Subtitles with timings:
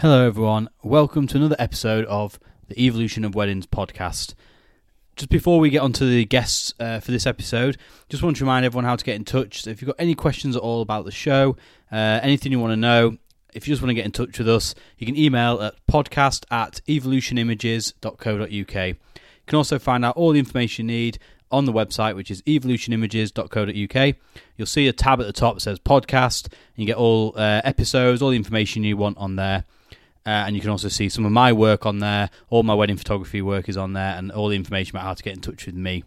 [0.00, 0.68] Hello, everyone.
[0.84, 4.34] Welcome to another episode of the Evolution of Weddings podcast.
[5.16, 7.76] Just before we get on to the guests uh, for this episode,
[8.08, 9.62] just want to remind everyone how to get in touch.
[9.62, 11.56] So if you've got any questions at all about the show,
[11.90, 13.16] uh, anything you want to know,
[13.52, 16.44] if you just want to get in touch with us, you can email at podcast
[16.48, 18.86] at evolutionimages.co.uk.
[18.86, 18.94] You
[19.48, 21.18] can also find out all the information you need
[21.50, 24.16] on the website, which is evolutionimages.co.uk.
[24.56, 27.62] You'll see a tab at the top that says podcast, and you get all uh,
[27.64, 29.64] episodes, all the information you want on there.
[30.28, 32.28] Uh, and you can also see some of my work on there.
[32.50, 35.22] All my wedding photography work is on there, and all the information about how to
[35.22, 36.04] get in touch with me.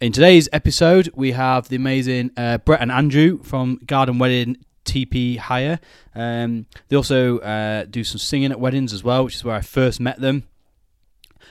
[0.00, 5.36] In today's episode, we have the amazing uh, Brett and Andrew from Garden Wedding TP
[5.36, 5.80] Hire.
[6.14, 9.60] Um, they also uh, do some singing at weddings as well, which is where I
[9.60, 10.44] first met them.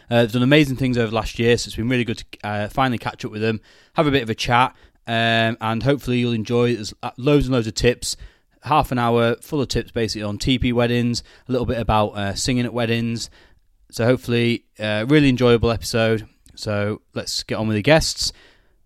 [0.10, 2.26] Uh, they've done amazing things over the last year, so it's been really good to
[2.44, 3.62] uh, finally catch up with them,
[3.94, 4.76] have a bit of a chat,
[5.06, 6.74] um, and hopefully you'll enjoy.
[6.74, 8.18] There's uh, loads and loads of tips
[8.66, 12.34] half an hour full of tips basically on TP weddings, a little bit about uh,
[12.34, 13.30] singing at weddings.
[13.92, 16.28] So hopefully, uh, really enjoyable episode.
[16.56, 18.34] So let's get on with the guests.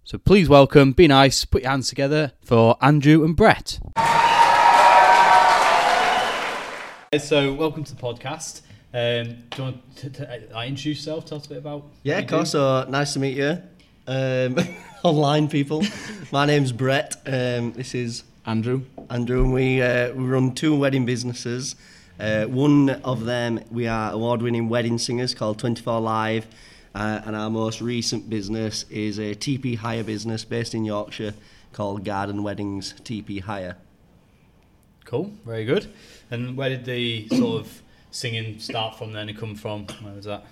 [0.03, 3.79] So please welcome, be nice, put your hands together for Andrew and Brett.
[7.17, 8.61] So welcome to the podcast.
[8.91, 11.25] Um, do you want to, to, uh, introduce yourself?
[11.25, 11.85] Tell us a bit about.
[12.03, 12.51] Yeah, of course.
[12.51, 13.61] So nice to meet you,
[14.07, 14.57] um,
[15.03, 15.83] online people.
[16.31, 17.15] My name's Brett.
[17.25, 18.83] Um, this is Andrew.
[19.09, 21.75] Andrew, and we, uh, we run two wedding businesses.
[22.19, 26.47] Uh, one of them, we are award winning wedding singers called 24 Live.
[26.95, 31.33] Uh, and our most recent business is a TP hire business based in Yorkshire
[31.71, 33.77] called Garden Weddings TP Hire.
[35.05, 35.87] Cool, very good.
[36.31, 37.81] And where did the sort of
[38.11, 39.85] singing start from then and come from?
[40.01, 40.45] Where was that?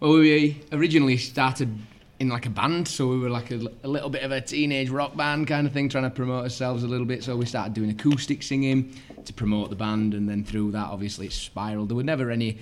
[0.00, 1.78] Well, we originally started
[2.20, 4.90] in like a band, so we were like a, a, little bit of a teenage
[4.90, 7.22] rock band kind of thing, trying to promote ourselves a little bit.
[7.22, 8.92] So we started doing acoustic singing
[9.24, 11.90] to promote the band, and then through that, obviously, it spiraled.
[11.90, 12.58] There were never any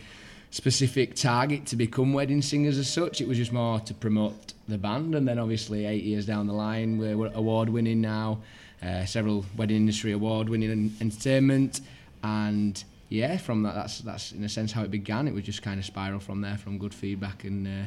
[0.50, 3.20] specific target to become wedding singers as such.
[3.20, 6.52] It was just more to promote the band, and then obviously, eight years down the
[6.52, 8.40] line, we're award winning now,
[8.82, 11.80] uh, several wedding industry award winning entertainment,
[12.22, 15.26] and yeah, from that, that's that's in a sense how it began.
[15.26, 17.66] It was just kind of spiral from there, from good feedback and.
[17.66, 17.86] Uh,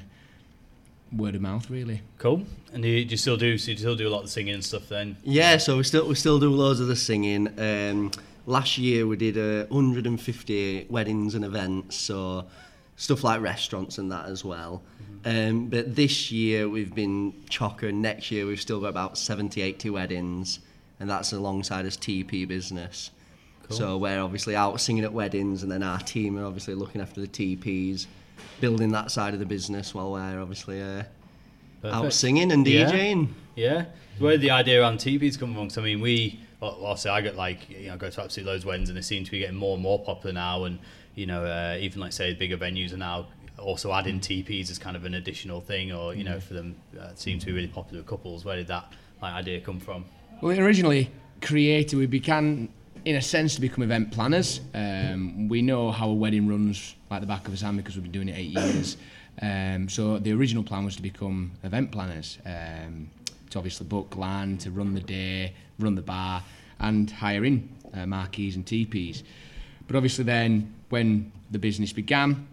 [1.11, 2.01] word of mouth, really.
[2.17, 2.43] Cool.
[2.73, 3.57] And do you, do you, still do?
[3.57, 5.17] So you still do a lot of the singing and stuff then?
[5.23, 5.57] Yeah.
[5.57, 7.47] So we still we still do loads of the singing.
[7.59, 8.11] Um,
[8.45, 11.95] last year we did uh, 150 weddings and events.
[11.95, 12.45] So
[12.95, 14.83] stuff like restaurants and that as well.
[15.23, 15.49] Mm-hmm.
[15.49, 17.93] Um, but this year we've been chocker.
[17.93, 20.59] Next year we've still got about 70, 80 weddings,
[20.99, 23.11] and that's alongside us TP business.
[23.69, 23.77] Cool.
[23.77, 27.21] So we're obviously out singing at weddings, and then our team are obviously looking after
[27.21, 28.07] the TPs
[28.59, 31.03] building that side of the business while we're obviously uh,
[31.83, 33.29] out singing and DJing.
[33.55, 33.73] Yeah.
[33.73, 33.85] yeah.
[34.17, 35.69] Where did the idea around TPs come from?
[35.69, 38.63] Cause, I mean, we well, obviously I get like you know go to absolutely loads
[38.63, 40.79] of weddings and they seem to be getting more and more popular now, and
[41.15, 44.95] you know uh, even like say bigger venues are now also adding TPs as kind
[44.95, 46.41] of an additional thing, or you know mm.
[46.41, 48.43] for them uh, seem to be really popular with couples.
[48.45, 48.91] Where did that
[49.21, 50.05] like, idea come from?
[50.41, 52.69] Well, originally created, we began
[53.05, 54.61] in a sense to become event planners.
[54.73, 58.03] Um, we know how a wedding runs like the back of his hand because we've
[58.03, 58.97] been doing it eight years.
[59.41, 63.09] Um, so the original plan was to become event planners, um,
[63.49, 66.43] to obviously book land, to run the day, run the bar,
[66.79, 69.23] and hire in uh, marquees and TPs.
[69.87, 72.47] But obviously, then when the business began,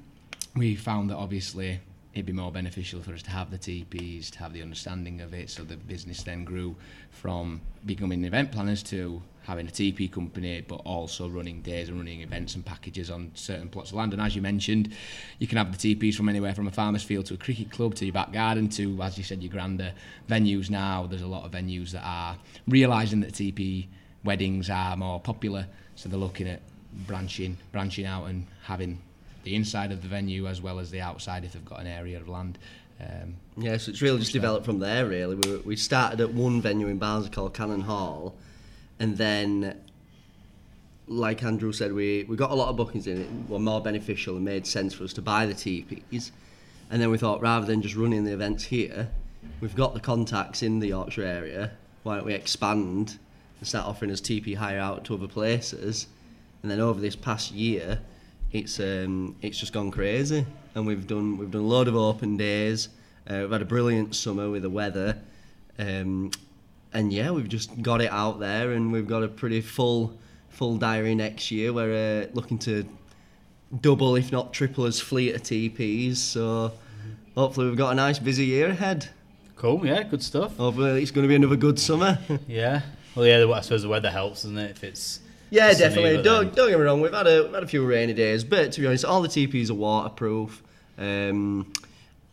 [0.55, 1.81] we found that obviously
[2.17, 5.35] it'd be more beneficial for us to have the TPs, to have the understanding of
[5.35, 5.51] it.
[5.51, 6.75] So the business then grew
[7.11, 12.23] from becoming event planners to having a TP company, but also running days and running
[12.23, 14.13] events and packages on certain plots of land.
[14.13, 14.95] And as you mentioned,
[15.39, 17.95] you can have the TPs from anywhere from a farmer's field to a cricket club
[17.97, 19.93] to your back garden to, as you said, your grander
[20.29, 21.07] venues now.
[21.07, 23.87] There's a lot of venues that are realising that TP
[24.25, 26.63] weddings are more popular, so they're looking at
[27.07, 28.99] branching, branching out and having
[29.47, 32.19] the inside of the venue as well as the outside if they've got an area
[32.19, 32.59] of land.
[33.01, 35.07] Um, yeah, so it's really just developed from there.
[35.07, 38.35] Really, we, we started at one venue in Barnsley called Cannon Hall,
[38.99, 39.81] and then,
[41.07, 43.21] like Andrew said, we we got a lot of bookings in.
[43.21, 46.33] It were more beneficial and made sense for us to buy the TPs,
[46.91, 49.09] and then we thought rather than just running the events here,
[49.61, 51.71] we've got the contacts in the Yorkshire area.
[52.03, 53.19] Why don't we expand
[53.61, 56.09] and start offering us TP hire out to other places?
[56.63, 58.01] And then over this past year
[58.59, 62.37] it's um, it's just gone crazy, and we've done we've done a load of open
[62.37, 62.89] days.
[63.29, 65.19] Uh, we've had a brilliant summer with the weather,
[65.79, 66.31] um,
[66.93, 70.17] and yeah, we've just got it out there, and we've got a pretty full
[70.49, 71.73] full diary next year.
[71.73, 72.87] We're uh, looking to
[73.81, 76.17] double, if not triple, as fleet of TPs.
[76.17, 76.73] So
[77.35, 79.09] hopefully, we've got a nice busy year ahead.
[79.57, 80.57] Cool, yeah, good stuff.
[80.57, 82.19] Hopefully, it's going to be another good summer.
[82.49, 82.83] yeah,
[83.15, 84.71] well, yeah, I suppose the weather helps, doesn't it?
[84.71, 85.21] If it's
[85.51, 86.23] Yeah, definitely.
[86.23, 87.01] Don't, don't get me wrong.
[87.01, 89.29] We've had a we've had a few rainy days, but to be honest, all the
[89.29, 90.63] TPs are waterproof,
[90.99, 91.73] um,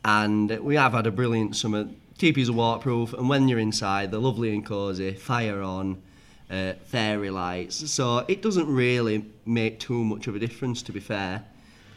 [0.03, 1.87] and we have had a brilliant summer.
[2.17, 5.13] TPs are waterproof, and when you're inside, they're lovely and cosy.
[5.13, 6.01] Fire on,
[6.49, 7.91] uh, fairy lights.
[7.91, 10.81] So it doesn't really make too much of a difference.
[10.83, 11.43] To be fair,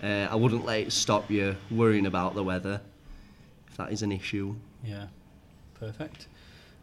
[0.02, 2.80] uh, I wouldn't let it stop you worrying about the weather,
[3.68, 4.54] if that is an issue.
[4.84, 5.06] Yeah,
[5.74, 6.26] perfect.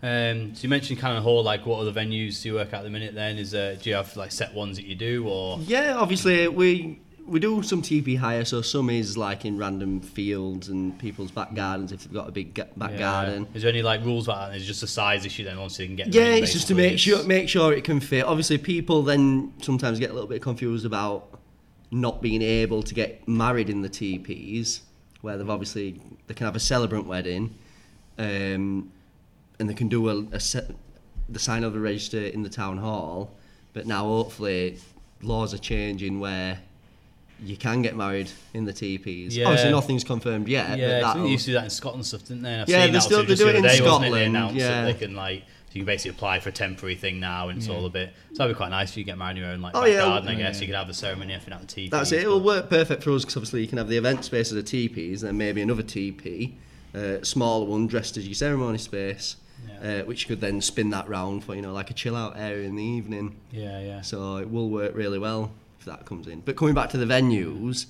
[0.04, 1.44] Um, so you mentioned Cannon Hall.
[1.44, 3.16] Like, what other venues do you work at at the minute?
[3.16, 6.48] Then is uh, do you have like set ones that you do, or Yeah, obviously
[6.50, 8.44] we we do some TP hire.
[8.44, 12.34] So some is like in random fields and people's back gardens if they've got a
[12.34, 12.98] big ga- back Yeah.
[12.98, 13.48] garden.
[13.54, 14.58] Is there any like rules about that?
[14.58, 16.14] Is it just a size issue then once you can get?
[16.14, 18.26] Yeah, it's just to make sure make sure it can fit.
[18.26, 21.40] Obviously, people then sometimes get a little bit confused about
[21.92, 24.82] not being able to get married in the TPs,
[25.22, 27.54] where they've obviously they can have a celebrant wedding,
[28.18, 28.92] um,
[29.64, 30.72] and they can do a, a set,
[31.30, 33.32] the sign of the register in the town hall.
[33.72, 34.78] But now hopefully
[35.22, 36.60] laws are changing where
[37.42, 39.32] you can get married in the TPs.
[39.32, 39.46] Yeah.
[39.46, 40.66] Obviously, nothing's confirmed yet.
[40.68, 42.22] Yeah, 'cause I but think that'll- they used to do that in Scotland and stuff,
[42.26, 42.56] didn't they?
[42.60, 43.80] I've Yeah, seen they that still- also they just do the it in day, wasn't
[43.80, 43.86] it?
[43.86, 44.68] They Scotland, announced yeah.
[44.82, 45.40] that they can like
[45.70, 48.14] so you can basically apply for a temporary thing now, and it's all a bit.
[48.34, 49.90] So that'd be quite nice if you get married in your own like Oh, back
[49.92, 49.98] yeah.
[50.02, 50.28] garden.
[50.30, 50.62] I guess yeah.
[50.62, 51.90] you could have the ceremony everything at the TV.
[51.90, 52.20] That's it.
[52.20, 54.62] It'll work perfect for us because obviously you can have the event space as a
[54.62, 56.52] TPs, and then maybe another TP,
[56.94, 59.38] uh, smaller one dressed as your ceremony space,
[59.68, 60.02] Yeah.
[60.02, 62.68] uh, which could then spin that round for you know like a chill out area
[62.68, 63.36] in the evening.
[63.52, 64.02] Yeah, yeah.
[64.02, 66.42] So it will work really well if that comes in.
[66.42, 67.88] But coming back to the venues,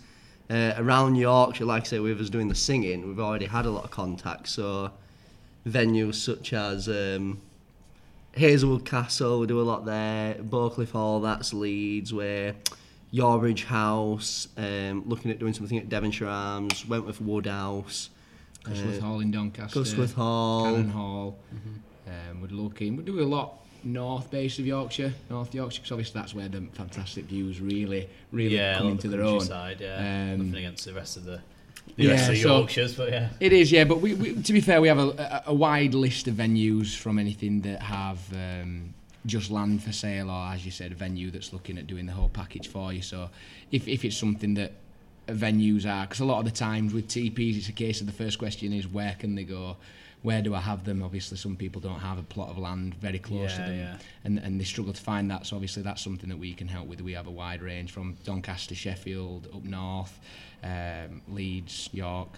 [0.49, 3.69] uh, around Yorkshire, like I say, with us doing the singing, we've already had a
[3.71, 4.51] lot of contacts.
[4.53, 4.91] So
[5.67, 7.41] venues such as um,
[8.33, 10.35] Hazelwood Castle, we do a lot there.
[10.35, 12.13] Bowcliffe Hall, that's Leeds.
[12.13, 12.55] Where
[13.13, 16.85] Yorbridge House, um, looking at doing something at Devonshire Arms.
[16.87, 18.09] Wentworth Woodhouse,
[18.63, 19.79] Cusworth uh, Hall in Doncaster.
[19.79, 20.65] Cusworth Hall.
[20.65, 21.37] Cannon Hall.
[22.07, 22.95] Um, we're looking.
[22.95, 26.61] We do a lot north base of Yorkshire, North Yorkshire, because obviously that's where the
[26.73, 29.31] fantastic views really, really yeah, come into the their own.
[29.39, 29.97] countryside, Yeah,
[30.33, 31.41] Um, nothing against the rest of the
[31.97, 33.29] the yeah, rest of so- Yorkshires, but yeah.
[33.41, 33.83] It is, yeah.
[33.83, 36.95] But we, we, to be fair, we have a, a, a wide list of venues
[36.95, 38.93] from anything that have um,
[39.25, 42.13] just land for sale, or as you said, a venue that's looking at doing the
[42.13, 43.01] whole package for you.
[43.01, 43.29] So,
[43.71, 44.71] if if it's something that
[45.27, 48.13] venues are, because a lot of the times with TPs, it's a case of the
[48.13, 49.77] first question is where can they go.
[50.21, 51.03] Where do I have them?
[51.03, 53.97] Obviously, some people don't have a plot of land very close to them, yeah.
[54.23, 55.45] and and they struggle to find that.
[55.45, 57.01] So obviously, that's something that we can help with.
[57.01, 60.17] We have a wide range from Doncaster, Sheffield, up north,
[60.63, 62.29] um, Leeds, York,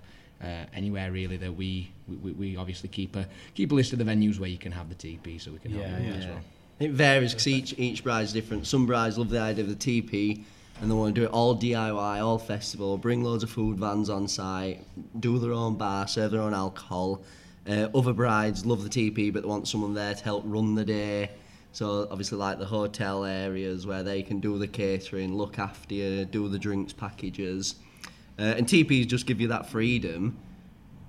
[0.43, 4.05] uh, anywhere really that we, we we obviously keep a keep a list of the
[4.05, 6.11] venues where you can have the TP, so we can help Yeah, you with yeah.
[6.11, 6.41] that as well.
[6.79, 8.65] It varies because each each bride's different.
[8.65, 10.43] Some brides love the idea of the TP
[10.81, 14.09] and they want to do it all DIY, all festival, bring loads of food vans
[14.09, 14.83] on site,
[15.19, 17.23] do their own bar, serve their own alcohol.
[17.67, 20.85] Uh, other brides love the TP but they want someone there to help run the
[20.85, 21.31] day.
[21.71, 26.25] So obviously like the hotel areas where they can do the catering, look after you,
[26.25, 27.75] do the drinks packages.
[28.37, 30.37] Uh, and TPs just give you that freedom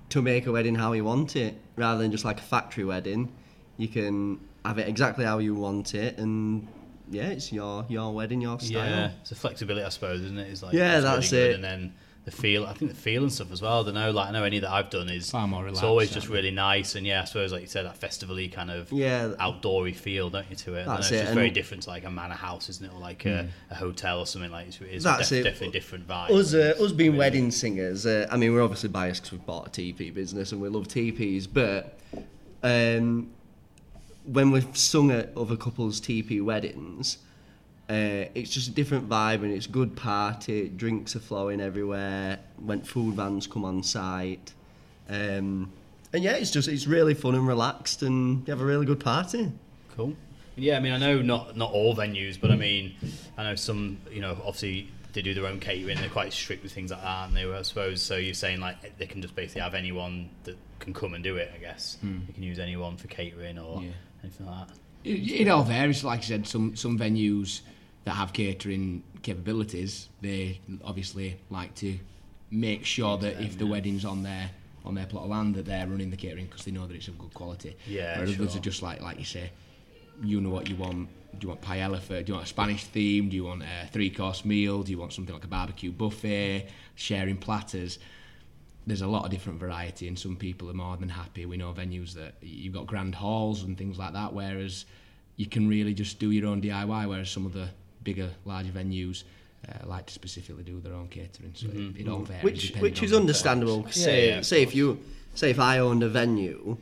[0.09, 3.31] to make a wedding how you want it rather than just like a factory wedding
[3.77, 6.67] you can have it exactly how you want it and
[7.09, 10.49] yeah it's your your wedding your style Yeah, it's a flexibility, I suppose, isn't it?
[10.49, 11.51] It's like Yeah, it's really that's good.
[11.51, 11.55] it.
[11.55, 11.93] And then
[12.25, 13.79] the feel, I think the feel and stuff as well.
[13.79, 15.77] I don't know, like I know any that I've done is Far more relaxed.
[15.81, 18.49] It's always aren't just really nice, and yeah, I suppose like you said, that festival-y
[18.53, 19.29] kind of Yeah.
[19.39, 20.57] outdoory feel, don't you?
[20.57, 22.67] To it, I know, That's it's it, just very different to like a manor house,
[22.67, 25.43] isn't it, or like a, a hotel or something like it's, it's That's def- it.
[25.43, 26.31] definitely a different vibe.
[26.31, 27.19] us, uh, us being Really.
[27.19, 30.59] wedding singers, uh, I mean, we're obviously biased because we've bought a TP business and
[30.61, 31.97] we love TPs, but
[32.61, 33.29] um,
[34.27, 37.17] when we've sung at other couples' TP weddings,
[37.89, 40.67] uh, it's just a different vibe and it's good party.
[40.67, 42.39] Drinks are flowing everywhere.
[42.57, 44.53] When food vans come on site,
[45.09, 45.71] um,
[46.13, 48.99] and yeah, it's just it's really fun and relaxed, and you have a really good
[48.99, 49.51] party.
[49.95, 50.15] Cool.
[50.55, 52.95] Yeah, I mean, I know not not all venues, but I mean,
[53.37, 53.99] I know some.
[54.11, 55.97] You know, obviously they do their own catering.
[55.97, 57.51] They're quite strict with things like that, aren't they?
[57.51, 58.03] I suppose.
[58.03, 61.37] So you're saying like they can just basically have anyone that can come and do
[61.37, 61.51] it.
[61.55, 62.19] I guess hmm.
[62.27, 63.89] you can use anyone for catering or Yeah.
[64.23, 64.77] anything like that.
[65.03, 66.03] It, it all varies.
[66.03, 67.61] Like I said, some some venues
[68.03, 71.97] that have catering capabilities, they obviously like to
[72.51, 74.51] make sure that if the wedding's on their
[74.85, 77.07] on their plot of land, that they're running the catering because they know that it's
[77.07, 77.75] of good quality.
[77.87, 79.49] Yeah, Whereas others are just like like you say,
[80.23, 81.09] you know what you want.
[81.39, 82.21] Do you want paella for?
[82.21, 83.29] Do you want a Spanish theme?
[83.29, 84.83] Do you want a three course meal?
[84.83, 86.67] Do you want something like a barbecue buffet?
[86.95, 87.99] Sharing platters
[88.87, 91.73] there's a lot of different variety and some people are more than happy we know
[91.73, 94.85] venues that you've got grand halls and things like that whereas
[95.35, 97.67] you can really just do your own DIY whereas some of the
[98.01, 99.23] bigger larger venues
[99.67, 103.03] uh, like to specifically do their own catering so it, it all varies which which
[103.03, 103.85] is understandable.
[103.89, 104.99] say yeah, of say if you
[105.35, 106.77] say if I owned a venue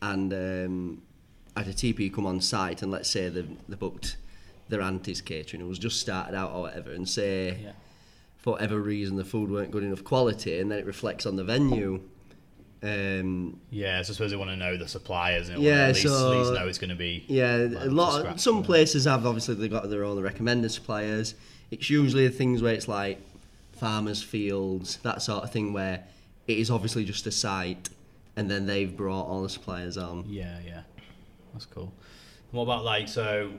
[0.00, 1.09] and um, I
[1.56, 4.16] had a TP come on site and let's say they they booked
[4.68, 7.72] their auntie's catering who was just started out or whatever, and say Yeah.
[8.38, 11.44] for whatever reason the food weren't good enough quality, and then it reflects on the
[11.44, 12.00] venue.
[12.82, 16.06] Um, Yeah, so I suppose they want to know the suppliers and Yeah, at least,
[16.06, 17.24] so- at least know it's going to be.
[17.28, 18.18] Yeah, like, a lot.
[18.20, 21.34] scratch, some places have obviously they've got their own recommended suppliers.
[21.70, 23.20] It's usually things where it's like
[23.72, 26.04] farmers' fields, that sort of thing, where
[26.46, 27.90] it is obviously just a site,
[28.36, 30.24] and then they've brought all the suppliers on.
[30.28, 30.82] Yeah, yeah,
[31.52, 31.92] that's cool.
[32.50, 33.50] And what about like so?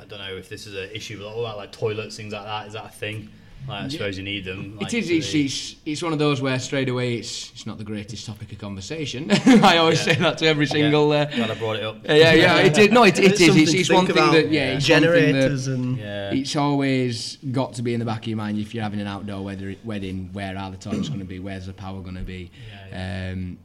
[0.00, 2.44] I don't know if this is an issue, but what about like toilets, things like
[2.44, 2.66] that?
[2.68, 3.28] Is that a thing?
[3.68, 4.78] Like, I suppose you need them.
[4.78, 5.10] Like, it is.
[5.10, 8.24] It's, they- it's, it's one of those where straight away it's it's not the greatest
[8.24, 9.30] topic of conversation.
[9.46, 10.14] I always Yeah.
[10.14, 11.12] say that to every single.
[11.12, 11.98] Yeah, Uh, glad I brought it up.
[12.06, 12.90] yeah, yeah, it is.
[12.90, 13.38] No, it, it is.
[13.46, 16.32] Something It's, it's one thing that yeah, it's one thing that- generators and Yeah.
[16.32, 19.06] It's always got to be in the back of your mind if you're having an
[19.06, 20.30] outdoor weather, wedding.
[20.32, 21.38] Where are the toilets going to be?
[21.38, 22.50] Where's the power going to be?
[22.90, 23.58] Yeah, Um,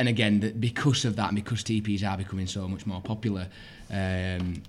[0.00, 3.46] and again, th- because of that, and because TPs are becoming so much more popular,
[3.90, 4.62] um,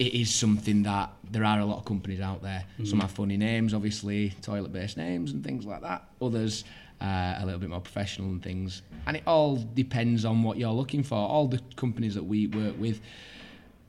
[0.00, 2.64] it is something that there are a lot of companies out there.
[2.82, 6.08] Some have funny names, obviously toilet-based names and things like that.
[6.20, 6.64] Others
[7.00, 8.82] uh, a little bit more professional and things.
[9.06, 11.14] And it all depends on what you're looking for.
[11.14, 13.00] All the companies that we work with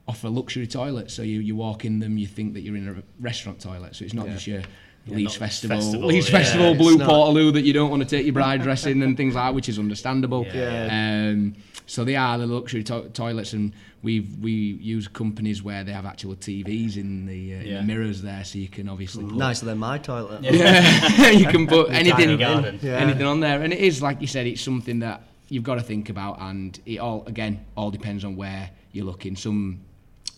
[0.06, 1.12] offer luxury toilets.
[1.14, 3.96] So you, you walk in them, you think that you're in a restaurant toilet.
[3.96, 4.32] So it's not Yeah.
[4.34, 4.62] just your
[5.06, 7.08] Yeah, Leeds Festival, festival, Leeds yeah, Festival it's Blue not.
[7.08, 9.54] Portaloo that you don't want to take your bride dress in and things like that,
[9.54, 10.44] which is understandable.
[10.52, 10.88] Yeah.
[11.30, 11.54] Um,
[11.86, 13.72] so they are the luxury to- toilets, and
[14.02, 18.22] we we use companies where they have actual TVs in the, uh, in the mirrors
[18.22, 20.42] there, so you can obviously put nicer than my toilet.
[20.42, 22.80] yeah, you can put anything garden.
[22.82, 22.94] Yeah.
[22.96, 25.82] anything on there, and it is like you said, it's something that you've got to
[25.82, 29.36] think about, and it all again all depends on where you're looking.
[29.36, 29.82] Some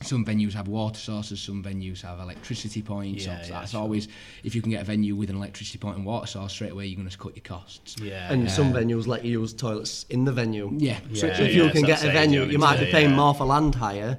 [0.02, 3.26] some venues have water sources, some venues have electricity points.
[3.26, 3.80] Yeah, so yeah, that's sure.
[3.80, 4.06] always
[4.44, 6.86] if you can get a venue with an electricity point and water source straight away,
[6.86, 7.96] you're going to cut your costs.
[8.00, 8.48] Yeah, And yeah.
[8.48, 10.70] some venues let you use toilets in the venue.
[10.76, 13.10] Yeah, So Yeah, if you yeah, can get a venue, you you might be paying
[13.10, 13.16] yeah.
[13.16, 14.18] more for land hire.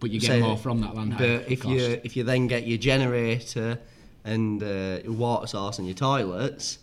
[0.00, 1.74] but you get Say- more from that land hire But if cost.
[1.74, 3.78] you if you then get your generator
[4.24, 6.78] and uh, your water source and your toilets,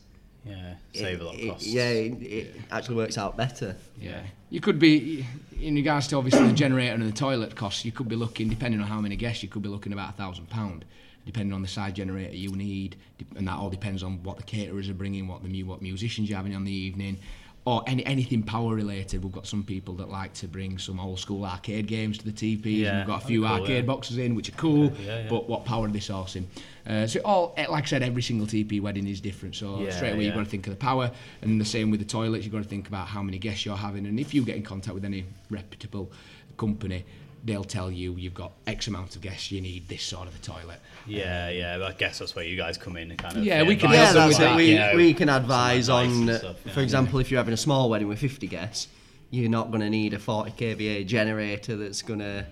[0.45, 1.67] yeah, save a lot of it- costs.
[1.67, 3.75] yeah, it, it actually works out better.
[4.00, 4.21] Yeah.
[4.50, 5.25] You could be,
[5.59, 8.79] in regards to obviously the generator and the toilet costs, you could be looking, depending
[8.81, 10.85] on how many guests, you could be looking about a thousand pound,
[11.25, 12.95] depending on the size generator you need,
[13.35, 16.29] and that all depends on what the caterers are bringing, what the mu- what musicians
[16.29, 17.17] you're having on the evening,
[17.65, 19.24] or any anything power related.
[19.24, 22.32] We've got some people that like to bring some old school arcade games to the
[22.32, 22.79] TPs.
[22.79, 23.82] Yeah, we've got a few cool, arcade yeah.
[23.82, 24.91] boxes in, which are cool.
[24.91, 25.27] Yeah.
[25.29, 26.46] But what power are they sourcing?
[26.86, 29.55] Uh, so all, eh, like I said, every single TP wedding is different.
[29.55, 32.05] So straight away you've got to think of the power, and the same with the
[32.05, 32.43] toilets.
[32.43, 34.63] You've got to think about how many guests you're having, and if you get in
[34.63, 36.12] contact with any reputable
[36.58, 37.05] company,
[37.43, 39.51] they'll tell you you've got X amount of guests.
[39.51, 40.79] You need this sort of a toilet.
[41.05, 41.85] Yeah, yeah.
[41.85, 43.43] I guess that's where you guys come in and kind of.
[43.43, 44.41] Yeah, we can advise Yeah, them them that's it.
[44.43, 46.71] that, We, you know, we can advise on, stuff, yeah.
[46.73, 48.88] for example, if you're having a small wedding with 50 guests,
[49.29, 52.45] you're not going to need a 40 kVA generator that's going to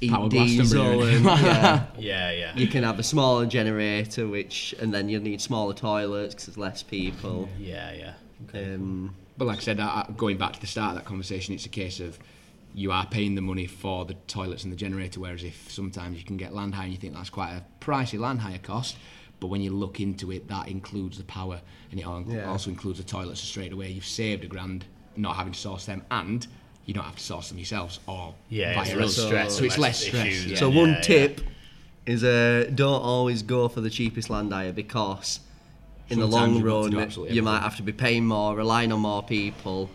[0.00, 0.82] eat Power diesel.
[0.98, 1.14] Glastonbury.
[1.16, 2.56] And, yeah, Yeah, yeah.
[2.56, 6.58] you can have a smaller generator, which and then you'll need smaller toilets because there's
[6.58, 7.48] less people.
[7.60, 8.12] Yeah, yeah.
[8.48, 8.74] Okay.
[8.74, 11.54] Um, But like I said, I, I- going back to the start of that conversation,
[11.54, 12.18] it's a case of
[12.78, 16.24] you are paying the money for the toilets and the generator, whereas if sometimes you
[16.24, 18.98] can get land hire and you think that's quite a pricey land hire cost,
[19.40, 21.58] but when you look into it, that includes the power
[21.90, 22.50] and it Yeah.
[22.50, 23.40] also includes the toilets.
[23.40, 24.84] So straight away, you've saved a grand
[25.16, 26.46] not having to source them, and
[26.84, 28.96] you don't have to source them yourselves or Yeah, via it's us.
[29.18, 29.56] less stress.
[29.56, 30.58] So it's less stress, issues yeah.
[30.58, 31.40] so and one yeah, tip
[32.04, 35.40] is uh, don't always go for the cheapest land hire because
[36.10, 38.54] in the long you've got to run do you might have to be paying more,
[38.54, 39.88] relying on more people.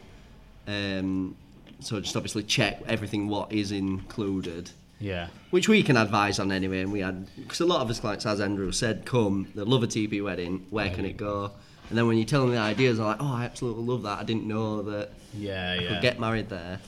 [0.67, 1.35] Um,
[1.81, 4.71] so just obviously check everything what is included.
[5.00, 5.27] Yeah.
[5.50, 8.25] Which we can advise on anyway, and we had because a lot of us clients,
[8.25, 10.65] as Andrew said, come they love a TP wedding.
[10.69, 11.51] Where can it go?
[11.89, 14.19] And then when you tell them the ideas, they're like, "Oh, I absolutely love that.
[14.19, 15.89] I didn't know that Yeah, I yeah.
[15.89, 16.79] could get married there."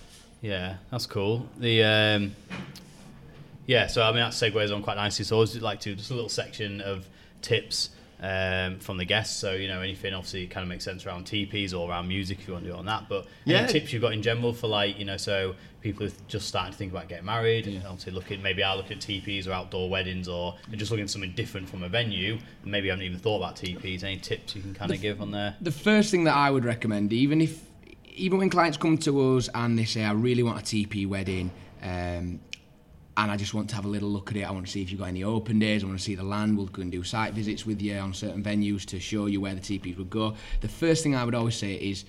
[0.42, 1.48] Yeah, that's cool.
[1.58, 2.36] The um,
[3.66, 5.26] yeah, so I mean that segues on quite nicely.
[5.26, 7.08] So I always like to just a little section of
[7.42, 7.90] tips
[8.22, 9.38] um, from the guests.
[9.38, 12.40] So you know anything obviously it kind of makes sense around TPs or around music
[12.40, 13.10] if you want to do it on that.
[13.10, 13.60] But Yeah.
[13.60, 16.78] any tips you've got in general for like you know so people just starting to
[16.78, 20.28] think about getting married, and obviously looking maybe are looking at TPs or outdoor weddings
[20.30, 23.56] or just looking at something different from a venue and maybe haven't even thought about
[23.58, 24.04] TPs.
[24.04, 25.56] Any tips you can kind of give on there?
[25.60, 27.66] the first thing that I would recommend, even if
[28.16, 31.52] even when clients come to us and they say, I really want a TP wedding,
[31.82, 32.40] um,
[33.16, 34.44] and I just want to have a little look at it.
[34.44, 35.84] I want to see if you've got any open days.
[35.84, 36.58] I want to see the land.
[36.58, 39.54] We'll go and do site visits with you on certain venues to show you where
[39.54, 40.36] the TPs would go.
[40.62, 42.06] The first thing I would always say is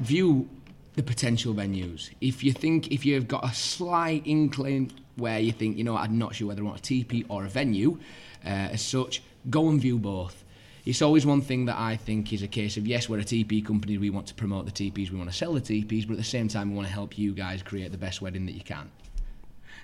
[0.00, 0.48] view
[0.94, 2.10] the potential venues.
[2.20, 6.18] If you think, if you've got a slight inkling where you think, you know, I'm
[6.18, 7.98] not sure whether I want a TP or a venue,
[8.44, 10.44] uh, as such, go and view both.
[10.84, 13.64] It's always one thing that I think is a case of yes, we're a TP
[13.64, 16.18] company, we want to promote the TPs, we want to sell the TPs, but at
[16.18, 18.60] the same time, we want to help you guys create the best wedding that you
[18.60, 18.90] can.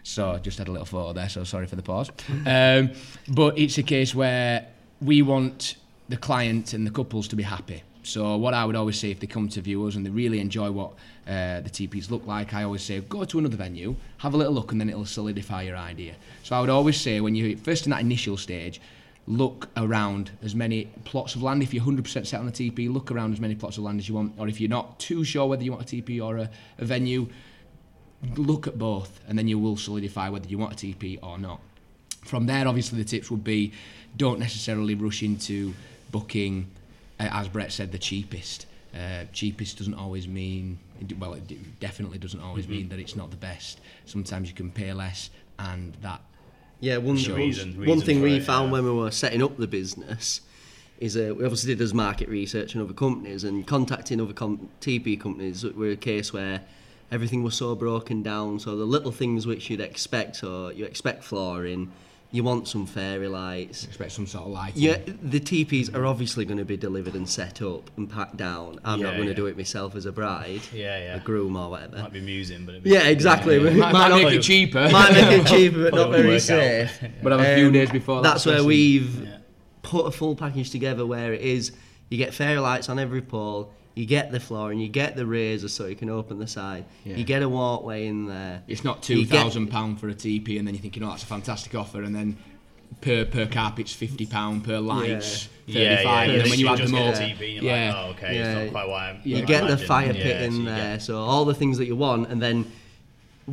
[0.02, 1.28] So just had a little photo there.
[1.28, 2.10] So sorry for the pause.
[2.46, 2.90] Um,
[3.28, 4.66] but it's a case where
[5.00, 5.76] we want
[6.08, 7.82] the client and the couples to be happy.
[8.02, 10.40] So what I would always say if they come to view us and they really
[10.40, 10.92] enjoy what
[11.26, 14.54] uh, the TPs look like, I always say go to another venue, have a little
[14.54, 16.14] look, and then it'll solidify your idea.
[16.42, 18.80] So I would always say when you first in that initial stage,
[19.26, 21.62] look around as many plots of land.
[21.62, 24.08] If you're 100% set on a TP, look around as many plots of land as
[24.08, 24.32] you want.
[24.38, 27.28] Or if you're not too sure whether you want a TP or a, a venue,
[28.36, 31.60] look at both, and then you will solidify whether you want a TP or not.
[32.24, 33.72] From there, obviously, the tips would be
[34.16, 35.72] don't necessarily rush into
[36.10, 36.66] booking,
[37.18, 38.66] uh, as Brett said, the cheapest.
[38.94, 40.78] Uh, cheapest doesn't always mean,
[41.18, 42.72] well, it definitely doesn't always Mm-hmm.
[42.74, 43.80] mean that it's not the best.
[44.04, 46.20] Sometimes you can pay less, and that
[46.82, 47.34] Yeah, one, Sure.
[47.34, 48.72] one- Reason- one thing we it, found yeah.
[48.72, 50.40] when we were setting up the business
[50.98, 54.68] is uh, we obviously did as market research in other companies and contacting other com-
[54.80, 56.62] TP companies were a case where
[57.10, 58.58] everything was so broken down.
[58.60, 61.90] So the little things which you'd expect, so you expect flooring,
[62.32, 63.82] you want some fairy lights.
[63.84, 64.80] expect some sort of lighting.
[64.82, 68.78] Yeah, the TPs are obviously going to be delivered and set up and packed down.
[68.84, 69.34] I'm not going to yeah.
[69.34, 71.16] do it myself as a bride, Yeah, yeah.
[71.16, 71.98] a groom or whatever.
[71.98, 73.58] Might be amusing, but be, Yeah, exactly.
[73.58, 74.88] Might, Might might make it cheaper.
[74.92, 77.02] might make it cheaper, but not very work safe.
[77.02, 77.10] out.
[77.24, 79.38] But have a few Um, days before that That's where we've Yeah.
[79.82, 81.72] put a full package together where it is
[82.10, 85.26] you get fairy lights on every pole, you get the floor, and you get the
[85.26, 86.84] razors so you can open the side.
[87.04, 87.16] Yeah.
[87.16, 88.62] You get a walkway in there.
[88.68, 91.02] It's not You two get- thousand pound for a TP, and then you think, thinking,
[91.04, 92.36] oh, that's a fantastic offer, and then
[93.00, 96.02] per per carpet's fifty pound, per lights Yeah, thirty yeah.
[96.02, 97.64] five, you and then when you literally add just them get up, a TV, and
[97.64, 98.40] you're yeah, like, oh, okay, Yeah.
[98.58, 99.44] it's not quite what I'm You Yeah.
[99.44, 99.88] get the imagined.
[99.88, 102.40] fire pit so in you there, get- so all the things that you want, and
[102.42, 102.66] then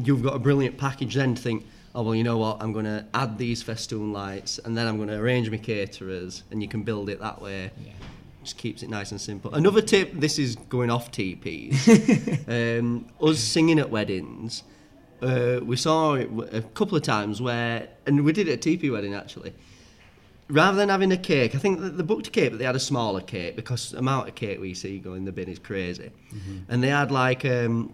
[0.03, 1.65] you've got a brilliant package then to think,
[1.95, 4.97] oh, well, you know what, I'm going to add these festoon lights, and then I'm
[4.97, 7.71] going to arrange my caterers, and you can build it that way.
[8.47, 9.53] Just keeps it nice and simple.
[9.53, 11.75] Another tip, this is going off TPs.
[12.79, 14.63] um, us singing at weddings,
[15.21, 18.69] uh, we saw it a couple of times where, and we did it at a
[18.69, 19.53] TP wedding actually.
[20.47, 22.77] Rather than having a cake, I think that they booked a cake, but they had
[22.77, 25.59] a smaller cake because the amount of cake we see going in the bin is
[25.59, 26.09] crazy.
[26.69, 27.91] And they had like um,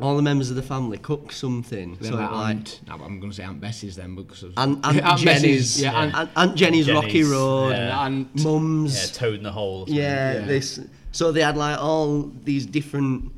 [0.00, 1.96] all the members of the family cook something.
[2.00, 4.52] Then so like like Aunt, no, I'm going to say Aunt Bessie's then because of
[4.56, 7.98] Aunt, Aunt, Aunt Jenny's, Bessie's, yeah, Aunt, Aunt, Aunt Jenny's, Rocky Road, yeah.
[8.00, 9.10] Aunt, Mum's.
[9.10, 9.84] Yeah, Toad in the Hole.
[9.88, 10.40] Yeah, Yeah.
[10.46, 10.80] this.
[11.12, 13.32] So they had like all these different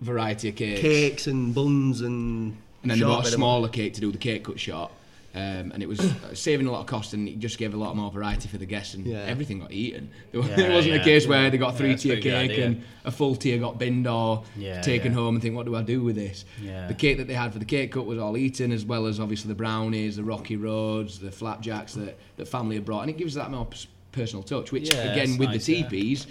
[0.00, 2.56] variety of cakes, cakes and buns and.
[2.82, 4.90] and then they bought a smaller cake to do the cake cut short.
[5.34, 7.76] Um, and it was uh, saving a lot of cost, and it just gave a
[7.78, 9.20] lot more variety for the guests, and Yeah.
[9.20, 10.10] everything got eaten.
[10.30, 11.00] There, Yeah, it wasn't yeah.
[11.00, 14.44] a case where they got three tier cake and a full tier got binned or
[14.82, 16.44] taken home and think, what do I do with this?
[16.62, 16.86] Yeah.
[16.86, 19.18] The cake that they had for the cake cut was all eaten, as well as
[19.20, 23.16] obviously the brownies, the rocky roads, the flapjacks that that family had brought, and it
[23.16, 23.66] gives that more
[24.12, 24.70] personal touch.
[24.70, 25.82] Which again, with nice, the.
[25.82, 26.26] TPs,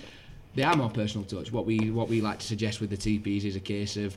[0.53, 1.51] they are more personal touch.
[1.51, 4.15] What we what we like to suggest with the TPs is a case of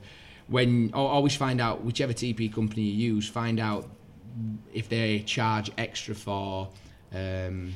[0.48, 3.88] when always find out whichever TP company you use, find out
[4.72, 6.68] if they charge extra for
[7.12, 7.72] um,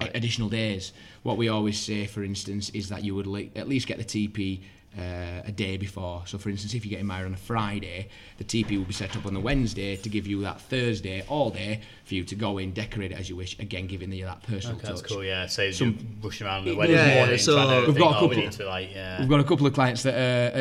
[0.00, 0.92] additional days.
[1.22, 4.60] What we always say, for instance, is that you would at least get the TP
[4.96, 6.22] uh, a day before.
[6.26, 9.16] So, for instance, if you're getting married on a Friday, the TP will be set
[9.16, 12.58] up on the Wednesday to give you that Thursday all day for you to go
[12.58, 13.58] in, decorate it as you wish.
[13.58, 15.10] Again, giving you that personal Okay, that's touch.
[15.10, 15.24] cool.
[15.24, 18.14] Yeah, saves Some- you rushing around the wedding does, yeah, morning so- to We've got
[18.14, 19.20] a oh, we couple- need to like, yeah.
[19.20, 20.14] We've got a couple of clients that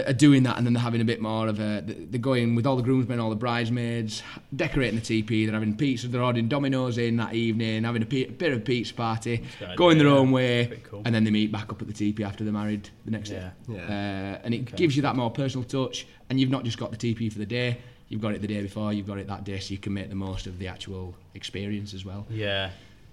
[0.06, 1.84] uh, are doing that, and then they're having a bit more of a.
[1.86, 4.22] They're going with all the groomsmen, all the bridesmaids,
[4.56, 5.46] decorating the TP.
[5.46, 6.08] They're having pizza.
[6.08, 9.44] They're ordering Domino's in that evening, having a, pe- bit of a pizza party,
[9.78, 10.20] going idea, their yeah.
[10.20, 11.02] own way, cool.
[11.06, 13.52] and then they meet back up at the TP after they're married the next Yeah.
[13.70, 13.74] day.
[13.76, 13.84] Yeah.
[13.84, 16.98] Uh, and it gives you that more personal touch, and you've not just got the
[16.98, 17.78] TP for the day.
[18.10, 18.94] You've got it the day before.
[18.94, 21.94] You've got it that day, so you can make the most of the actual experience
[21.94, 22.26] as well.
[22.30, 22.70] Yeah,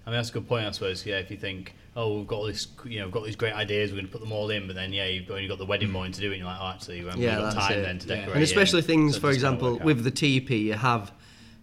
[0.07, 0.67] I mean that's a good point.
[0.67, 1.05] I suppose.
[1.05, 3.55] Yeah, if you think, oh, we've got all this, you know, we've got these great
[3.55, 5.67] ideas, we're going to put them all in, but then yeah, you've only got the
[5.67, 6.35] wedding morning to do it.
[6.35, 7.83] and You're like, oh, actually, we haven't Yeah, got that's time it.
[7.83, 8.15] then to Yeah.
[8.17, 8.35] decorate.
[8.37, 11.11] and especially it, things, so for it's just gotta example, with the TP, you have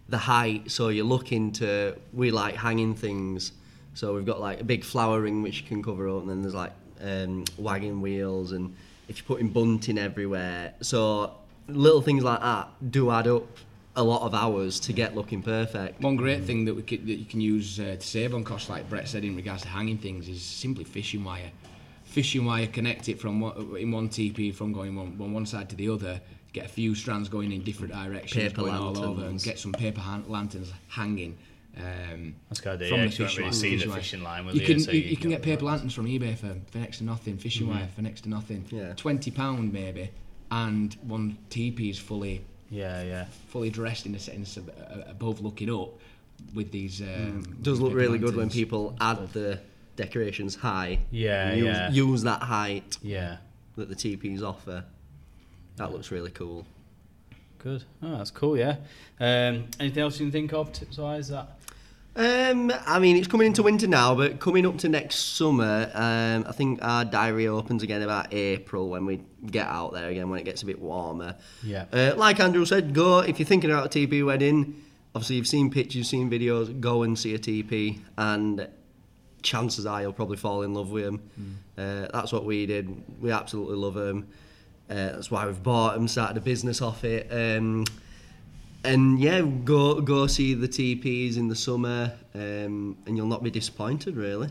[0.08, 1.96] the height, so you're looking to.
[2.12, 3.52] We like hanging things,
[3.94, 6.42] so we've got like a big flower ring which you can cover up, and then
[6.42, 8.76] there's like um, wagon wheels, and
[9.12, 11.34] if you're putting bunting everywhere, so
[11.68, 13.46] little things like that do add up
[13.94, 16.00] a lot of hours to get looking perfect.
[16.00, 18.70] One great thing that we could, that you can use uh, to save on costs,
[18.70, 21.50] like Brett said in regards to hanging things, is simply fishing wire.
[22.04, 25.68] Fishing wire connect it from one, in one TP from going one, one one side
[25.68, 26.20] to the other.
[26.54, 29.72] Get a few strands going in different directions, Paper going all over, and get some
[29.72, 31.36] paper han- lanterns hanging.
[31.76, 32.88] Um, That's a good idea.
[32.88, 34.66] from Yeah, the 'cause you fish really wire- see the fishing line, will you you?
[34.66, 36.78] can So you, you you can can get get paper lanterns from eBay for, for
[36.78, 37.38] next to nothing.
[37.38, 38.64] Fishing wire for next to nothing.
[38.70, 38.92] Yeah.
[38.94, 40.10] Twenty pound maybe,
[40.50, 43.24] and one TP is fully Yeah, yeah.
[43.48, 45.90] fully dressed in a sense of, uh, above looking up
[46.54, 47.00] with these.
[47.00, 49.58] Um, It does look paper really good when people add the
[49.96, 50.98] decorations high.
[51.10, 51.90] Yeah, and use, yeah.
[51.90, 53.38] use that height Yeah.
[53.76, 54.84] that the TPs offer.
[55.76, 56.66] That looks really cool.
[57.58, 57.84] Good.
[58.02, 58.58] Oh, that's cool.
[58.58, 58.76] Yeah.
[59.20, 61.28] Um, anything else you can think of tips wise?
[61.28, 61.61] That
[62.14, 66.44] Um, I mean, it's coming into winter now, but coming up to next summer, um,
[66.46, 70.38] I think our diary opens again about April when we get out there again when
[70.38, 71.36] it gets a bit warmer.
[71.62, 71.86] Yeah.
[71.92, 74.82] Uh, like Andrew said, go if you're thinking about a TP wedding.
[75.14, 76.78] Obviously, you've seen pictures, you've seen videos.
[76.80, 78.68] Go and see a TP, and
[79.42, 81.20] chances are you'll probably fall in love with them.
[81.78, 83.02] Uh, that's what we did.
[83.20, 84.28] We absolutely love them.
[84.90, 87.26] Uh, that's why we've bought them, started a business off it.
[87.30, 87.84] Um,
[88.84, 93.50] and yeah, go go see the TPs in the summer, um, and you'll not be
[93.50, 94.48] disappointed, really.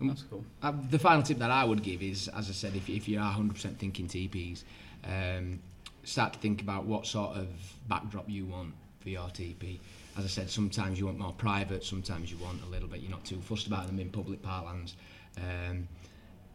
[0.00, 0.44] that's cool.
[0.62, 3.18] Uh, the final tip that I would give is, as I said, if, if you
[3.18, 4.64] are 100% thinking TPs,
[5.04, 5.60] um,
[6.02, 7.48] start to think about what sort of
[7.88, 9.78] backdrop you want for your TP.
[10.16, 13.10] As I said, sometimes you want more private, sometimes you want a little bit, you're
[13.10, 14.92] not too fussed about them in public parklands.
[15.38, 15.88] Um,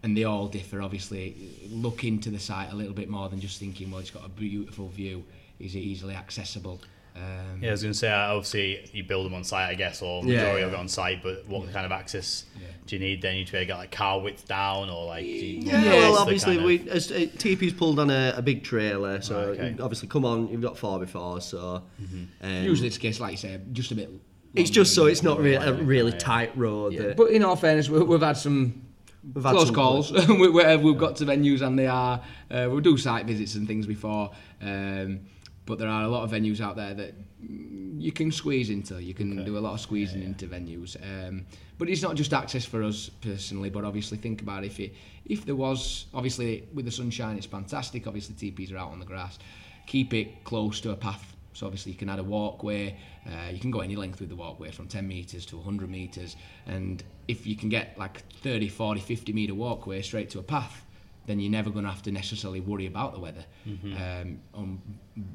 [0.03, 1.36] and they all differ, obviously.
[1.69, 4.29] Look into the site a little bit more than just thinking, well, it's got a
[4.29, 5.25] beautiful view,
[5.60, 6.82] is it easily accessible?
[7.15, 9.74] Um, Yeah, I was going to say, uh, obviously, you build them on site, I
[9.76, 10.67] guess, or Yeah, majority yeah.
[10.67, 12.67] of it on site, but what kind of access Yeah.
[12.86, 13.34] do you need then?
[13.34, 15.26] You need to be able to get like car width down, or like.
[15.26, 18.63] Do Yeah, well, obviously, kind of- we as, uh, TP's pulled on a, a big
[18.63, 19.76] trailer, so Right, okay.
[19.82, 22.24] obviously, come on, you've got four before, so Mm-hmm.
[22.45, 24.10] um, Usually it's a case, like you say, just a bit.
[24.56, 26.17] it's just so it's not you re- a really yeah.
[26.19, 26.93] tight road.
[26.93, 27.02] Yeah.
[27.02, 28.84] that- But in all fairness, we, we've had some
[29.36, 32.22] We've had close some calls where we've got to venues and they are.
[32.50, 35.19] Uh, we'll do site visits and things before, um,
[35.69, 37.13] but there are a lot of venues out there that
[37.97, 39.01] you can squeeze into.
[39.01, 39.45] You can Okay.
[39.45, 40.97] do a lot of squeezing into venues.
[41.01, 41.45] Um,
[41.77, 44.93] but it's not just access for us personally, but obviously think about if it
[45.25, 48.08] if there was obviously with the sunshine it's fantastic.
[48.08, 49.38] Obviously TPs are out on the grass.
[49.86, 51.36] Keep it close to a path.
[51.53, 52.97] So obviously you can add a walkway.
[53.27, 56.36] Uh, you can go any length with the walkway from 10 metres to 100 metres.
[56.65, 60.84] And if you can get like 30, 40, 50 metre walkway straight to a path,
[61.30, 63.46] then you're never going to have to necessarily worry about the weather.
[63.96, 64.82] Um, on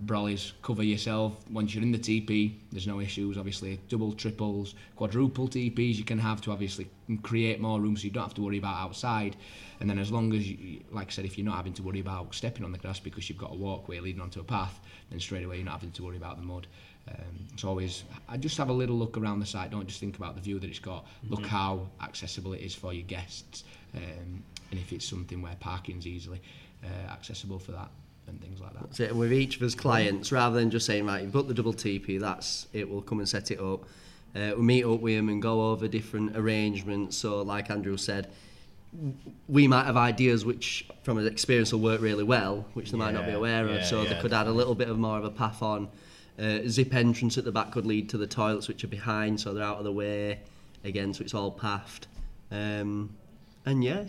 [0.07, 1.49] brollies, cover yourself.
[1.51, 3.39] Once you're in the TP, there's no issues.
[3.39, 6.89] Obviously, double, triples, quadruple TPs you can have to obviously
[7.23, 9.37] create more room so you don't have to worry about outside.
[9.79, 12.01] And then as long as, you, like I said, if you're not having to worry
[12.01, 14.81] about stepping on the grass because you've got a walkway leading onto a path,
[15.11, 16.67] then straight away you're not having to worry about the mud.
[17.09, 19.71] Um, it's always, I just have a little look around the site.
[19.71, 21.07] Don't just think about the view that it's got.
[21.29, 24.43] Look how accessible it is for your guests, um,
[24.75, 26.41] and if it's something where parking's easily
[26.83, 27.89] uh, accessible for that
[28.27, 29.09] and things like that.
[29.09, 31.73] And with each of us clients, rather than just saying, right, you've got the double
[31.73, 33.85] TP, that's it, we'll come and set it up.
[34.35, 37.17] Uh, we meet up with them and go over different arrangements.
[37.17, 38.33] So, like Andrew said,
[39.49, 43.15] we might have ideas which, from an experience, will work really well, which they might
[43.15, 43.77] not be Yeah, aware of.
[43.77, 45.89] yeah, so, they yeah, could add a little bit of more of a path on.
[46.37, 49.55] Uh, zip entrance at the back could lead to the toilets, which are behind, so
[49.55, 50.41] they're out of the way
[50.83, 52.09] again, so it's all pathed.
[52.51, 53.15] Um,
[53.67, 54.05] and yeah,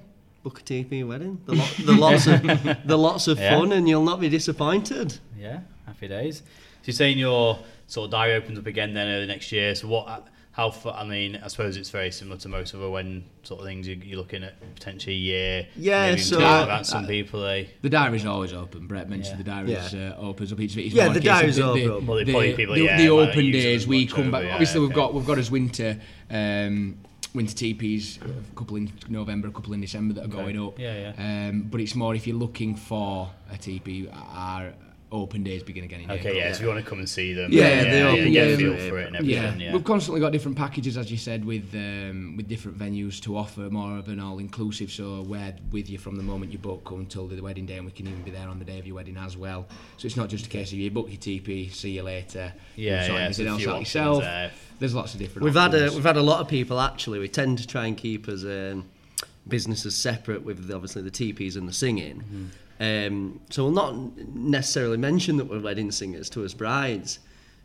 [0.45, 1.41] book a TP wedding.
[1.47, 2.41] The, lot, the lots of
[2.87, 3.57] the lots of Yeah.
[3.57, 5.17] fun, and you'll not be disappointed.
[5.37, 6.37] Yeah, happy days.
[6.37, 6.43] So
[6.85, 9.73] you're saying your sort of diary opens up again then early next year.
[9.73, 10.27] So what?
[10.51, 10.71] How?
[10.93, 13.99] I mean, I suppose it's very similar to most other when sort of things you-
[14.05, 15.67] you're looking at potentially a year.
[15.75, 17.71] Yeah, so- two, about some people they.
[17.81, 18.85] The diary's always open.
[18.87, 19.43] Brett mentioned Yeah.
[19.43, 20.93] the diary's uh, opens up each week.
[20.93, 21.83] Yeah, the a case diary's open.
[21.83, 24.31] The, Well, they the, probably people, the, yeah, the open days we much come over,
[24.31, 24.43] back.
[24.43, 24.95] yeah, Obviously, we've okay.
[24.95, 25.99] got we've got as winter.
[26.29, 26.99] Um,
[27.35, 30.79] Winter TPs, a couple in November, a couple in December that are going up.
[30.79, 34.73] Yeah, Um, but it's more if you're looking for a TP, our
[35.15, 36.19] open days begin again in April.
[36.33, 36.51] Okay, yeah.
[36.51, 38.47] So if you want to come and see them, Yeah, yeah, they yeah, open get
[38.47, 39.37] a in feel for it and Yeah.
[39.39, 39.61] everything.
[39.61, 43.37] Yeah, we've constantly got different packages, as you said, with um, with different venues to
[43.37, 44.91] offer more of an all-inclusive.
[44.91, 47.91] So we're with you from the moment you book until the wedding day, and we
[47.91, 49.67] can even be there on the day of your wedding as well.
[49.97, 52.53] So it's not just a case of you book your TP, see you later.
[52.75, 54.21] Yeah, yeah, anything there's else out yourself.
[54.23, 54.51] there.
[54.79, 55.45] There's lots of different.
[55.45, 57.19] We've had a, we've had a lot of people actually.
[57.19, 58.85] We tend to try and keep as um,
[59.47, 62.51] businesses separate with obviously the TPs and the singing.
[62.79, 63.95] Um, so we'll not
[64.35, 67.19] necessarily mention that we're wedding singers to us brides,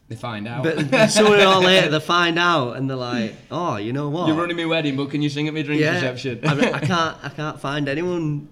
[0.09, 0.63] They find out.
[0.63, 4.29] but sooner or later they find out and they're like, "Oh, you know what?
[4.29, 6.41] You're running my wedding, but can you sing at my drink yeah, reception?
[6.45, 8.49] I, I can't I can't find anyone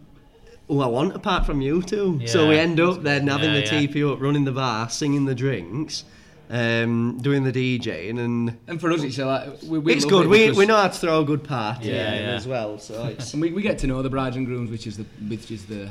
[0.66, 2.20] who I want apart from you two.
[2.26, 3.86] so we end up then having Yeah, the yeah.
[3.86, 6.04] TP up, running the bar, singing the drinks,
[6.50, 10.26] um, doing the DJing, and and for us, it's like we, we it's good.
[10.26, 12.30] it We, we know how to throw a good party Yeah, in yeah.
[12.34, 12.78] as well.
[12.78, 15.04] So it's And we, we get to know the brides and grooms, which is the
[15.28, 15.90] which is the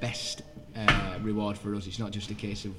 [0.00, 0.42] best
[0.76, 1.86] uh, reward for us.
[1.86, 2.74] It's not just a case of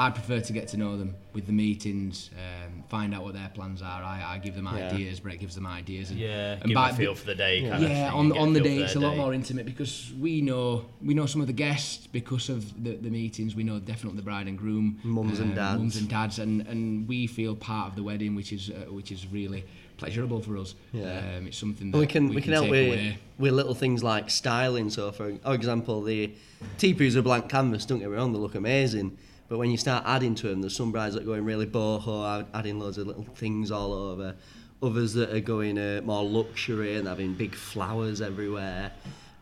[0.00, 3.50] I prefer to get to know them with the meetings, um, find out what their
[3.52, 4.00] plans are.
[4.02, 4.90] I, I give them Yeah.
[4.92, 6.10] ideas, Brett gives them ideas.
[6.10, 6.52] And, yeah.
[6.52, 7.68] and Give by- them a feel for the day.
[7.68, 9.18] Kind yeah, of on on the day it's their a lot day.
[9.22, 13.10] more intimate because we know we know some of the guests because of the, the
[13.10, 13.56] meetings.
[13.56, 15.78] We know definitely the bride and groom, Mums and um, dads.
[15.78, 19.10] mums and dads, and, and we feel part of the wedding, which is uh, which
[19.10, 19.64] is really
[19.96, 20.76] pleasurable for us.
[20.92, 21.36] Yeah.
[21.38, 23.18] um, it's something that we can we, can, help take with away.
[23.36, 24.90] with little things like styling.
[24.90, 26.32] So for for example, the
[26.78, 27.84] TPs are blank canvas.
[27.84, 29.18] Don't get me wrong, they look amazing.
[29.48, 32.40] But when you start adding to them, there's some brides that are going really boho,
[32.40, 34.34] add- adding loads of little things all over.
[34.82, 38.92] Others that are going uh, more luxury and having big flowers everywhere.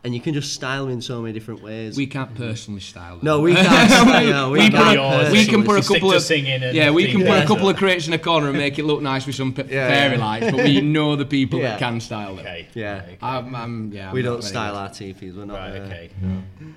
[0.04, 1.96] And you can just style them in so many different ways.
[1.96, 3.24] We can't personally style them.
[3.24, 3.90] no, we can't.
[4.08, 5.32] style, we we, can't put, yours.
[5.32, 7.68] we can put a couple to of singing and yeah, we can put a couple
[7.68, 10.16] of crates in a corner and make it look nice with some p- Yeah, fairy
[10.16, 10.24] yeah.
[10.24, 11.70] lights, but we know the people Yeah.
[11.70, 12.46] that can style them.
[12.46, 12.68] Okay.
[12.74, 13.02] Yeah.
[13.04, 13.18] Okay.
[13.20, 14.78] I'm, I'm, yeah, I'm We don't style good.
[14.78, 15.34] our teepees.
[15.34, 15.54] We're not.
[15.58, 15.76] Right.
[15.80, 16.10] uh, Okay.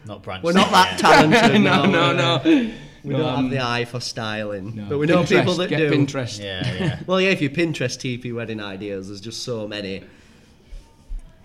[0.05, 0.43] Not branch.
[0.43, 0.99] We're not that yet.
[0.99, 1.61] talented.
[1.69, 2.73] no, no, we're- no.
[3.03, 4.85] We No, don't um, have the eye for styling, no.
[4.89, 5.91] but we know Pinterest, people that get do.
[5.91, 6.39] Pinterest.
[6.43, 6.73] Yeah.
[6.73, 6.99] Yeah.
[7.07, 10.03] Well, yeah, if you Pinterest TP wedding ideas, there's just so many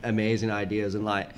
[0.02, 1.30] amazing ideas, and like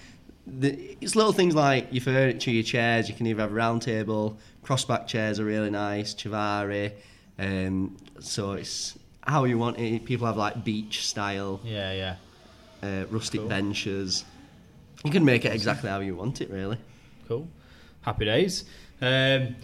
[0.47, 3.09] the, it's little things like your furniture, your chairs.
[3.09, 6.93] You can either have a round table, crossback chairs are really nice, chiavari.
[7.39, 10.05] Um, so it's how you want it.
[10.05, 11.93] People have like beach style, Yeah.
[11.93, 12.17] Yeah.
[12.83, 13.49] uh, rustic Cool.
[13.49, 14.25] benches.
[15.05, 16.79] You can make it exactly how you want it, really.
[17.29, 17.47] Cool.
[18.03, 18.65] Happy days.
[19.03, 19.57] Um,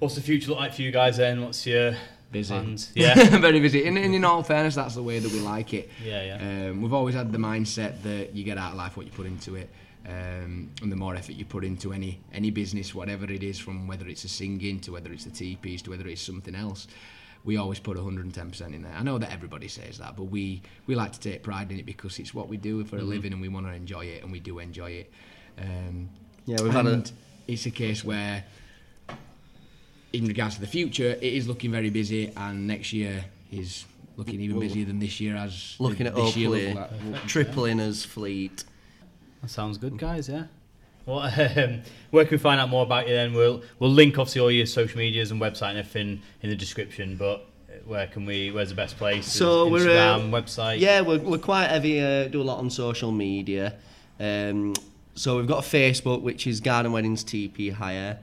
[0.00, 1.42] what's the future look like for you guys then?
[1.42, 1.94] What's your
[2.32, 2.52] Busy.
[2.54, 2.90] plans?
[2.96, 3.38] Yeah.
[3.38, 3.86] very busy.
[3.86, 5.88] And, and in all fairness, that's the way that we like it.
[6.04, 6.68] Yeah, yeah.
[6.70, 9.26] Um, we've always had the mindset that you get out of life what you put
[9.26, 9.68] into it.
[10.06, 13.86] Um, and the more effort you put into any any business, whatever it is, from
[13.86, 16.86] whether it's a singing to whether it's the TPs to whether it's something else,
[17.44, 18.92] we always put 110% in there.
[18.98, 21.84] I know that everybody says that, but we, we like to take pride in it
[21.86, 24.32] because it's what we do for a living and we want to enjoy it, and
[24.32, 25.12] we do enjoy it.
[25.58, 26.08] Um,
[26.46, 27.12] Yeah, we've had a- and
[27.46, 28.44] it's a case where,
[30.12, 33.84] in regards to the future, it is looking very busy, and next year is
[34.16, 35.36] looking even busier than this year.
[35.36, 38.64] As Looking at this year hopefully looked like- tripling as fleet.
[39.42, 40.28] That sounds good, guys.
[40.28, 40.44] Yeah.
[41.06, 41.20] Well,
[41.56, 43.32] um, where can we find out more about you then?
[43.32, 47.16] We'll we'll link obviously all your social medias and website and everything in the description.
[47.16, 47.46] But
[47.86, 48.50] where can we?
[48.50, 49.26] Where's the best place?
[49.26, 50.80] So Is we're uh, Instagram, website.
[50.80, 52.00] Yeah, we're, we're quite heavy.
[52.00, 53.74] Uh, do a lot on social media.
[54.18, 54.74] Um,
[55.14, 58.18] so we've got a Facebook, which is Garden Weddings TP Hire.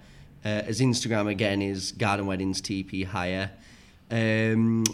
[0.45, 3.51] Uh, as Instagram again is Garden Weddings TP Hire.
[4.09, 4.85] Um,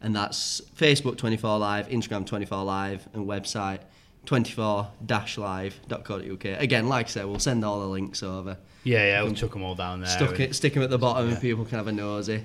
[0.00, 3.80] and that's Facebook 24 Live, Instagram 24 Live, and website
[4.26, 6.44] 24-live.co.uk.
[6.60, 8.56] Again, like I said, we'll send all the links over.
[8.84, 9.22] Yeah, yeah.
[9.22, 10.10] We'll chuck them all down there.
[10.10, 12.44] Stuck it, stick them at the bottom, and people can have a nosy.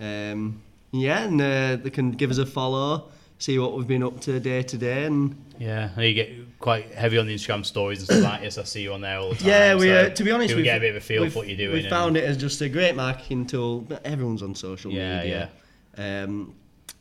[0.00, 4.20] Um, yeah, and uh, they can give us a follow, see what we've been up
[4.20, 8.06] to day to day, and Yeah, you get quite heavy on the Instagram stories and
[8.06, 8.58] stuff like this.
[8.58, 9.48] I see you on there all the time.
[9.48, 9.88] Yeah, we.
[9.88, 11.56] so Uh, to be honest, we get a bit of a feel for what you're
[11.56, 11.82] doing.
[11.82, 13.86] We found it as just a great marketing tool.
[14.04, 15.50] Everyone's on social Yeah, media.
[15.98, 16.22] Yeah.
[16.24, 16.54] Um,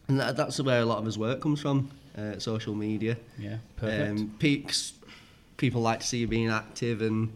[0.07, 1.89] and that, that's where a lot of his work comes from.
[2.17, 3.15] Uh, social media.
[3.39, 4.19] Yeah, perfect.
[4.19, 4.93] Um, peaks.
[5.58, 7.32] People like to see you being active and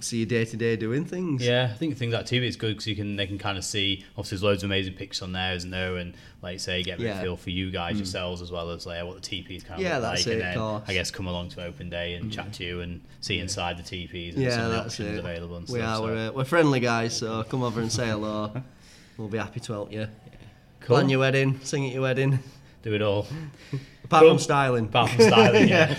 [0.00, 1.42] see you day to day doing things.
[1.44, 3.64] Yeah, I think things like TV is good because you can they can kind of
[3.64, 4.04] see.
[4.16, 5.96] Obviously, there's loads of amazing pictures on there, isn't there?
[5.96, 7.22] And like say, get a Yeah.
[7.22, 9.86] feel for you guys yourselves as well as like what the TP is kind of
[9.86, 10.82] Yeah, that's like, it, and of then course.
[10.88, 13.82] I guess come along to open day and chat to you and see inside the
[13.82, 15.18] TPs and Yeah, some of the that's options it.
[15.20, 15.88] available and we stuff.
[15.88, 15.96] are.
[15.96, 16.02] so.
[16.04, 18.52] We're, uh, we're friendly guys, so come over and say hello.
[19.16, 20.06] we'll be happy to help you.
[20.80, 20.96] Cool.
[20.98, 22.38] Plan your wedding, sing at your wedding.
[22.82, 23.26] Do it all.
[24.04, 24.30] Apart Cool.
[24.30, 24.84] from styling.
[24.86, 25.94] Apart from styling, yeah.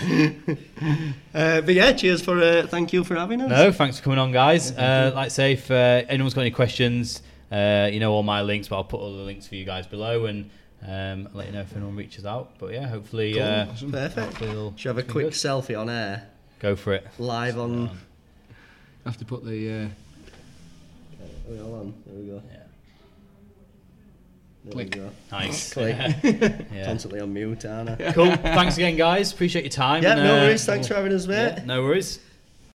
[1.34, 2.38] Uh, but yeah, cheers for.
[2.40, 3.50] Uh, thank you for having us.
[3.50, 4.72] No, thanks for coming on, guys.
[4.72, 5.74] Uh, like I say, if uh,
[6.08, 9.22] anyone's got any questions, uh, you know all my links, but I'll put all the
[9.22, 10.50] links for you guys below and
[10.86, 12.58] um, let you know if anyone reaches out.
[12.58, 13.42] But yeah, hopefully, Cool.
[13.42, 14.14] uh, Perfect.
[14.18, 15.32] hopefully it'll Should have a quick good.
[15.34, 16.26] selfie on air,
[16.60, 17.06] Go for it.
[17.18, 17.88] live on.
[17.90, 17.98] Um,
[19.04, 19.70] have to put the.
[19.70, 21.94] Uh, Are we all on?
[22.06, 22.42] There we go.
[22.50, 22.56] Yeah.
[24.64, 24.94] There Click.
[24.94, 25.10] we go.
[25.32, 25.72] Nice.
[25.72, 25.96] Click.
[26.22, 26.84] yeah.
[26.84, 28.12] Constantly on mute, aren't I?
[28.12, 28.36] Cool.
[28.36, 29.32] Thanks again, guys.
[29.32, 30.02] Appreciate your time.
[30.02, 30.64] Yeah, and, no uh, worries.
[30.64, 31.54] Thanks for having us, mate.
[31.58, 32.18] yeah, no worries.